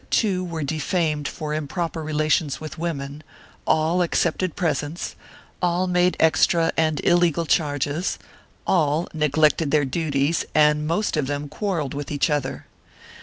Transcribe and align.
V] 0.01 0.07
ABUSES 0.07 0.19
529 0.19 0.47
two 0.49 0.53
were 0.55 0.63
defamed 0.63 1.27
for 1.27 1.53
improper 1.53 2.01
relations 2.01 2.59
with 2.59 2.79
women; 2.79 3.21
all 3.67 4.01
accepted 4.01 4.55
presents; 4.55 5.15
all 5.61 5.85
made 5.85 6.17
extra 6.19 6.71
and 6.75 6.99
illegal 7.05 7.45
charges; 7.45 8.17
all 8.65 9.07
neglected 9.13 9.69
their 9.69 9.85
duties 9.85 10.43
and 10.55 10.87
most 10.87 11.15
of 11.15 11.27
them 11.27 11.47
quarrelled 11.47 11.93
with 11.93 12.11
each 12.11 12.31
other. 12.31 12.65